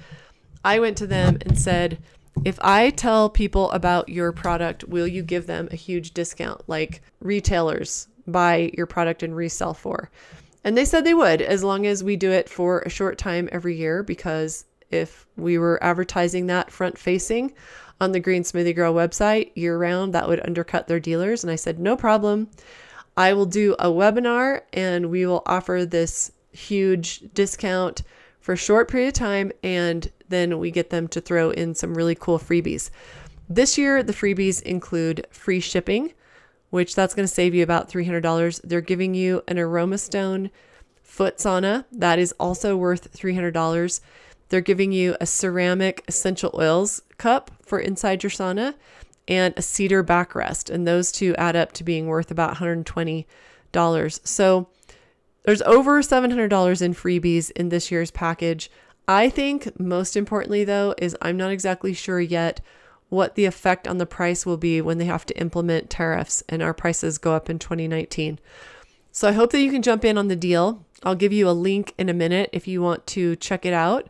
[0.63, 1.99] I went to them and said,
[2.45, 7.03] if I tell people about your product, will you give them a huge discount like
[7.21, 10.11] retailers buy your product and resell for?
[10.65, 13.49] And they said they would as long as we do it for a short time
[13.53, 17.53] every year because if we were advertising that front facing
[18.01, 21.43] on the Green Smoothie Girl website year round, that would undercut their dealers.
[21.43, 22.49] And I said, no problem.
[23.17, 28.03] I will do a webinar and we will offer this huge discount
[28.41, 29.53] for a short period of time.
[29.63, 32.91] And then we get them to throw in some really cool freebies.
[33.49, 36.15] This year, the freebies include free shipping
[36.73, 38.63] which that's going to save you about $300.
[38.65, 40.51] They're giving you an Aroma Stone
[41.03, 41.85] foot sauna.
[41.93, 44.01] That is also worth $300.
[44.49, 48.73] They're giving you a ceramic essential oils cup for inside your sauna
[49.29, 50.71] and a cedar backrest.
[50.71, 53.27] And those two add up to being worth about $120.
[54.27, 54.69] So
[55.43, 58.71] there's over $700 in freebies in this year's package.
[59.09, 62.61] I think most importantly, though, is I'm not exactly sure yet
[63.09, 66.63] what the effect on the price will be when they have to implement tariffs and
[66.63, 68.39] our prices go up in 2019.
[69.11, 70.87] So I hope that you can jump in on the deal.
[71.03, 74.09] I'll give you a link in a minute if you want to check it out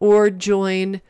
[0.00, 1.00] or join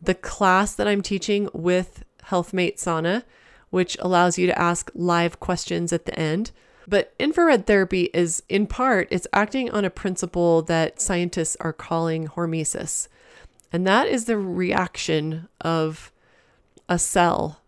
[0.00, 3.24] the class that I'm teaching with HealthMate Sauna,
[3.70, 6.52] which allows you to ask live questions at the end.
[6.86, 12.28] But infrared therapy is, in part, it's acting on a principle that scientists are calling
[12.28, 13.08] hormesis.
[13.72, 16.12] And that is the reaction of
[16.88, 17.60] a cell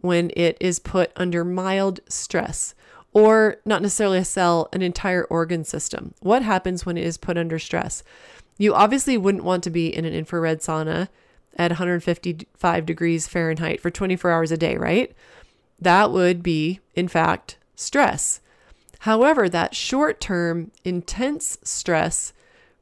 [0.00, 2.74] when it is put under mild stress,
[3.12, 6.14] or not necessarily a cell, an entire organ system.
[6.20, 8.02] What happens when it is put under stress?
[8.58, 11.08] You obviously wouldn't want to be in an infrared sauna
[11.56, 15.14] at 155 degrees Fahrenheit for 24 hours a day, right?
[15.80, 18.40] That would be, in fact, stress.
[19.02, 22.32] However, that short term, intense stress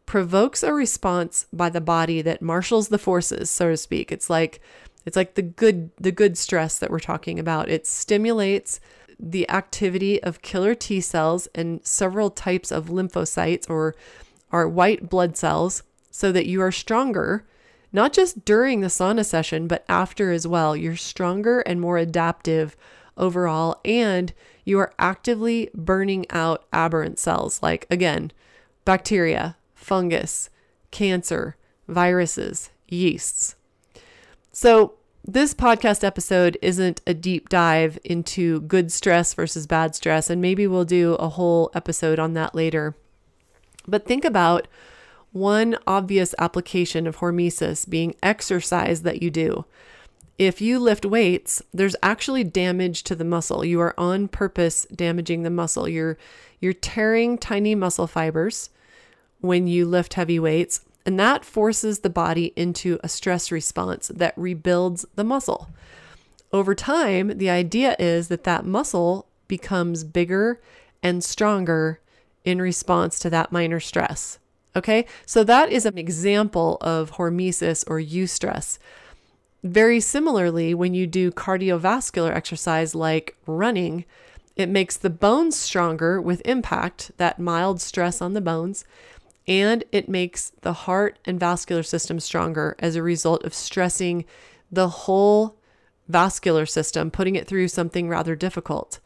[0.05, 4.13] provokes a response by the body that marshals the forces, so to speak.
[4.13, 4.61] It's like
[5.07, 7.71] it's like the good the good stress that we're talking about.
[7.71, 8.81] It stimulates
[9.19, 13.95] the activity of killer T cells and several types of lymphocytes or
[14.53, 17.47] our white blood cells so that you are stronger
[17.93, 20.77] not just during the sauna session but after as well.
[20.77, 22.77] You're stronger and more adaptive
[23.17, 24.35] overall and
[24.71, 28.31] you are actively burning out aberrant cells like again,
[28.85, 30.49] bacteria, fungus,
[30.93, 31.57] cancer,
[31.89, 33.57] viruses, yeasts.
[34.53, 40.41] So, this podcast episode isn't a deep dive into good stress versus bad stress, and
[40.41, 42.95] maybe we'll do a whole episode on that later.
[43.87, 44.67] But think about
[45.33, 49.67] one obvious application of hormesis being exercise that you do.
[50.41, 53.63] If you lift weights, there's actually damage to the muscle.
[53.63, 55.87] You are on purpose damaging the muscle.
[55.87, 56.17] You're
[56.61, 58.71] you're tearing tiny muscle fibers
[59.43, 64.33] when you lift heavy weights and that forces the body into a stress response that
[64.35, 65.69] rebuilds the muscle.
[66.55, 70.59] Over time, the idea is that that muscle becomes bigger
[71.03, 72.01] and stronger
[72.47, 74.39] in response to that minor stress.
[74.75, 78.79] Okay, so that is an example of hormesis or eustress.
[79.63, 84.07] Very similarly, when you do cardiovascular exercise like running,
[84.57, 88.85] it makes the bones stronger with impact, that mild stress on the bones,
[89.47, 94.25] and it makes the heart and vascular system stronger as a result of stressing
[94.73, 95.57] the whole
[96.09, 98.99] vascular system, putting it through something rather difficult.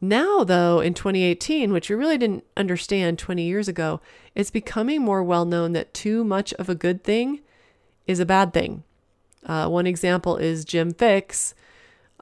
[0.00, 4.00] Now, though, in 2018, which we really didn't understand 20 years ago,
[4.34, 7.40] it's becoming more well known that too much of a good thing
[8.06, 8.84] is a bad thing.
[9.44, 11.54] Uh, one example is Jim Fixx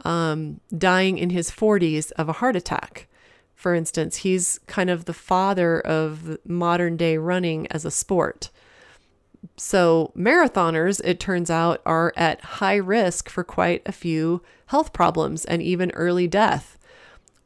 [0.05, 3.09] um, dying in his 40s of a heart attack
[3.57, 8.51] for instance, he's kind of the father of modern day running as a sport.
[9.57, 15.45] So, marathoners, it turns out, are at high risk for quite a few health problems
[15.47, 16.79] and even early death,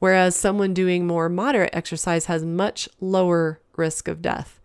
[0.01, 4.61] whereas someone doing more moderate exercise has much lower risk of death.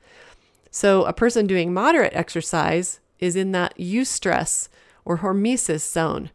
[0.71, 4.67] So, a person doing moderate exercise is in that eustress
[5.05, 6.31] or hormesis zone.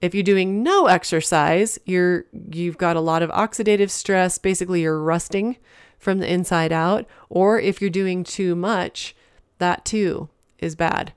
[0.00, 5.00] If you're doing no exercise, you're you've got a lot of oxidative stress, basically you're
[5.00, 5.56] rusting
[5.98, 9.14] from the inside out, or if you're doing too much,
[9.58, 10.28] that too
[10.58, 11.12] is bad.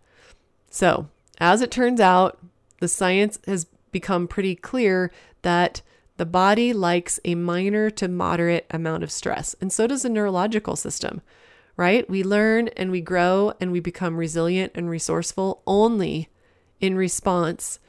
[0.69, 1.09] So,
[1.39, 2.39] as it turns out,
[2.79, 5.11] the science has become pretty clear
[5.41, 5.81] that
[6.17, 10.75] the body likes a minor to moderate amount of stress, and so does the neurological
[10.75, 11.21] system,
[11.75, 12.09] right?
[12.09, 16.29] We learn and we grow and we become resilient and resourceful only
[16.79, 17.79] in response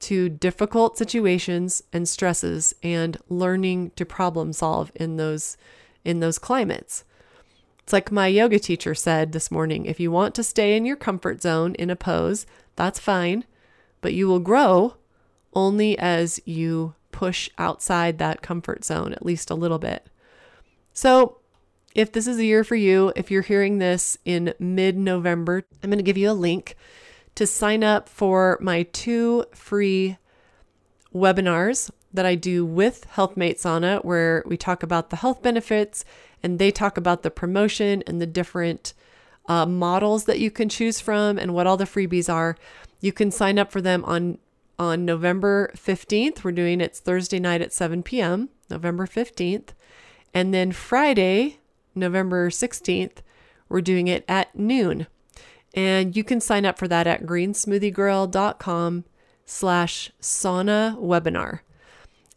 [0.00, 5.56] to difficult situations and stresses and learning to problem solve in those
[6.04, 7.04] in those climates.
[7.82, 10.96] It's like my yoga teacher said this morning if you want to stay in your
[10.96, 13.44] comfort zone in a pose, that's fine,
[14.00, 14.94] but you will grow
[15.52, 20.06] only as you push outside that comfort zone at least a little bit.
[20.92, 21.36] So,
[21.94, 25.90] if this is a year for you, if you're hearing this in mid November, I'm
[25.90, 26.76] going to give you a link
[27.40, 30.18] to sign up for my two free
[31.14, 36.04] webinars that I do with HealthMate Sauna, where we talk about the health benefits
[36.42, 38.92] and they talk about the promotion and the different
[39.48, 42.58] uh, models that you can choose from and what all the freebies are.
[43.00, 44.36] You can sign up for them on
[44.78, 46.44] on November 15th.
[46.44, 49.70] We're doing it Thursday night at 7 p.m., November 15th.
[50.34, 51.60] And then Friday,
[51.94, 53.22] November 16th,
[53.70, 55.06] we're doing it at noon.
[55.74, 59.04] And you can sign up for that at greensmoothiegirl.com
[59.44, 61.60] slash sauna webinar.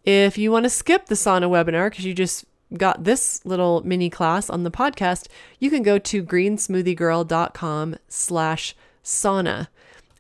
[0.04, 2.46] If you want to skip the sauna webinar because you just
[2.78, 5.28] got this little mini class on the podcast,
[5.60, 9.68] you can go to greensmoothiegirl.com slash sauna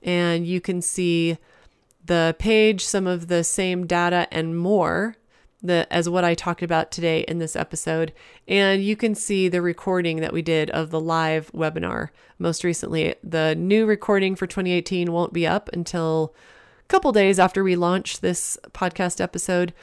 [0.02, 1.38] and you can see
[2.06, 5.16] the page, some of the same data and more
[5.64, 8.14] the, as what I talked about today in this episode.
[8.48, 13.16] And you can see the recording that we did of the live webinar most recently.
[13.24, 16.36] The new recording for 2018 won't be up until
[16.82, 19.74] a couple days after we launch this podcast episode.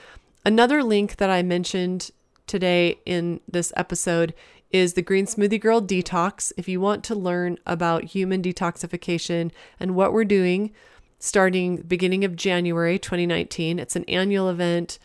[0.44, 2.10] Another link that I mentioned
[2.46, 4.34] today in this episode
[4.70, 6.52] is the Green Smoothie Girl Detox.
[6.56, 9.50] If you want to learn about human detoxification
[9.80, 10.72] and what we're doing
[11.20, 14.98] starting beginning of January 2019, it's an annual event.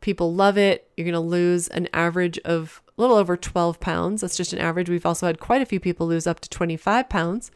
[0.00, 0.88] People love it.
[0.96, 4.20] You're going to lose an average of a little over 12 pounds.
[4.20, 4.88] That's just an average.
[4.88, 7.50] We've also had quite a few people lose up to 25 pounds.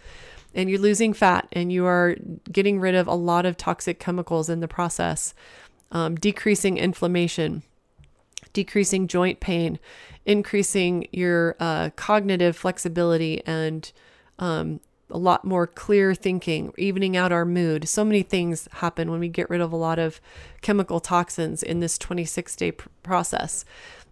[0.53, 2.17] And you're losing fat and you are
[2.51, 5.33] getting rid of a lot of toxic chemicals in the process,
[5.93, 7.63] um, decreasing inflammation
[8.53, 9.79] decreasing joint pain,
[10.27, 13.93] increasing your uh, cognitive flexibility, and
[14.39, 14.81] um,
[15.11, 17.89] a lot more clear thinking, evening out our mood.
[17.89, 20.21] So many things happen when we get rid of a lot of
[20.61, 23.65] chemical toxins in this 26 day pr- process.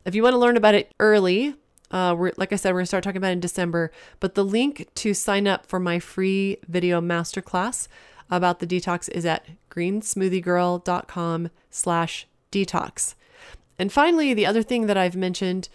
[0.04, 1.54] If you want to learn about it early,
[1.90, 3.90] uh, we're, like I said, we're going to start talking about in December.
[4.20, 7.88] But the link to sign up for my free video masterclass
[8.30, 13.14] about the detox is at greensmoothiegirl.com slash detox.
[13.78, 15.68] And finally, the other thing that I've mentioned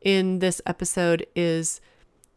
[0.00, 1.80] in this episode is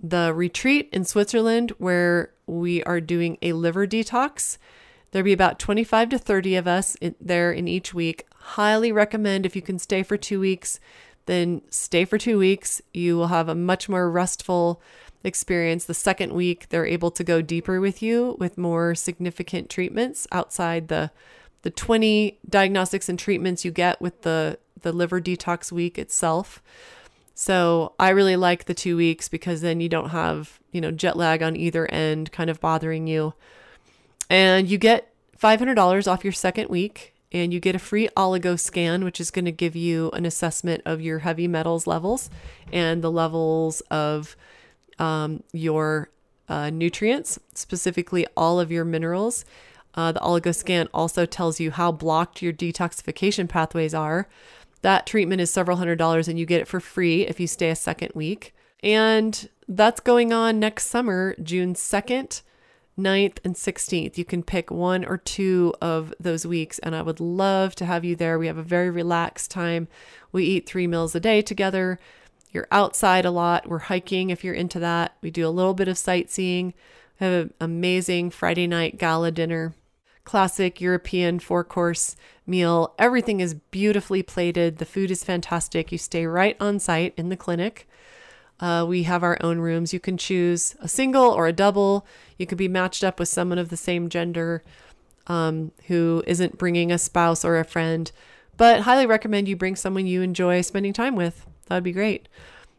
[0.02, 4.58] the retreat in Switzerland where we are doing a liver detox.
[5.12, 8.26] There'll be about 25 to 30 of us in, there in each week.
[8.34, 10.80] Highly recommend if you can stay for two weeks,
[11.26, 12.82] then stay for two weeks.
[12.94, 14.82] You will have a much more restful
[15.24, 15.86] experience.
[15.86, 20.88] The second week, they're able to go deeper with you with more significant treatments outside
[20.88, 21.12] the
[21.64, 26.62] the 20 diagnostics and treatments you get with the the liver detox week itself.
[27.42, 31.18] So I really like the two weeks because then you don't have, you know, jet
[31.18, 33.34] lag on either end kind of bothering you.
[34.30, 35.12] And you get
[35.42, 39.46] $500 off your second week and you get a free oligo scan, which is going
[39.46, 42.30] to give you an assessment of your heavy metals levels
[42.72, 44.36] and the levels of
[45.00, 46.12] um, your
[46.48, 49.46] uh, nutrients, specifically all of your minerals.
[49.96, 54.28] Uh, the oligo scan also tells you how blocked your detoxification pathways are.
[54.82, 57.70] That treatment is several hundred dollars and you get it for free if you stay
[57.70, 58.54] a second week.
[58.84, 62.42] And that's going on next summer, June 2nd,
[62.98, 64.18] 9th, and 16th.
[64.18, 68.04] You can pick one or two of those weeks, and I would love to have
[68.04, 68.40] you there.
[68.40, 69.88] We have a very relaxed time.
[70.32, 72.00] We eat three meals a day together.
[72.52, 73.70] You're outside a lot.
[73.70, 75.16] We're hiking if you're into that.
[75.22, 76.74] We do a little bit of sightseeing.
[77.20, 79.74] We have an amazing Friday night gala dinner
[80.24, 82.16] classic European four course
[82.46, 82.94] meal.
[83.00, 84.78] Everything is beautifully plated.
[84.78, 85.92] The food is fantastic.
[85.92, 87.88] You stay right on site in the clinic.
[88.60, 89.94] Uh, we have our own rooms.
[89.94, 92.06] You can choose a single or a double.
[92.38, 94.62] You could be matched up with someone of the same gender
[95.28, 98.12] um, who isn't bringing a spouse or a friend.
[98.58, 101.48] But highly recommend you bring someone you enjoy spending time with.
[101.68, 102.28] That would be great.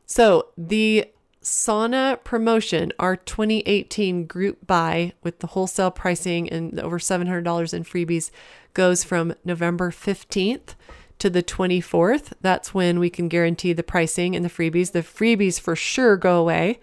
[0.07, 1.07] So, the
[1.43, 8.31] sauna promotion, our 2018 group buy with the wholesale pricing and over $700 in freebies,
[8.75, 10.75] goes from November 15th
[11.19, 12.33] to the 24th.
[12.41, 14.93] That's when we can guarantee the pricing and the freebies.
[14.93, 16.81] The freebies for sure go away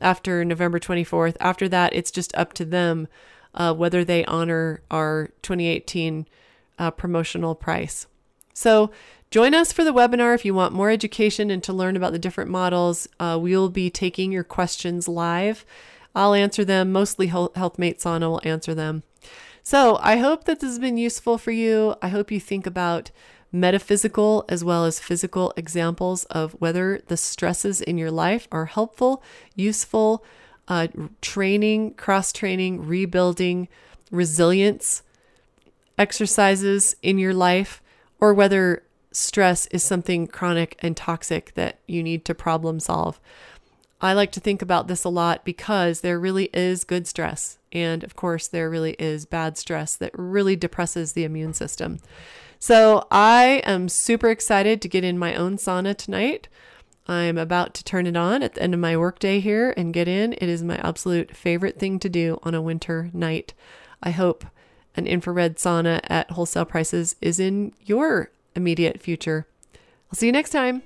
[0.00, 1.36] after November 24th.
[1.40, 3.08] After that, it's just up to them
[3.54, 6.26] uh, whether they honor our 2018
[6.78, 8.06] uh, promotional price.
[8.54, 8.90] So,
[9.32, 12.18] join us for the webinar if you want more education and to learn about the
[12.18, 13.08] different models.
[13.18, 15.64] Uh, we'll be taking your questions live.
[16.14, 16.92] I'll answer them.
[16.92, 19.02] Mostly HealthMate Sauna will answer them.
[19.62, 21.94] So, I hope that this has been useful for you.
[22.02, 23.10] I hope you think about
[23.50, 29.22] metaphysical as well as physical examples of whether the stresses in your life are helpful,
[29.54, 30.24] useful,
[30.68, 30.88] uh,
[31.22, 33.68] training, cross training, rebuilding,
[34.10, 35.02] resilience
[35.96, 37.82] exercises in your life,
[38.20, 38.82] or whether
[39.12, 43.20] stress is something chronic and toxic that you need to problem solve.
[44.00, 47.58] I like to think about this a lot because there really is good stress.
[47.70, 52.00] And of course, there really is bad stress that really depresses the immune system.
[52.58, 56.48] So I am super excited to get in my own sauna tonight.
[57.06, 60.08] I'm about to turn it on at the end of my workday here and get
[60.08, 60.32] in.
[60.34, 63.54] It is my absolute favorite thing to do on a winter night.
[64.02, 64.44] I hope
[64.96, 69.46] an infrared sauna at wholesale prices is in your immediate future.
[70.10, 70.82] I'll see you next time.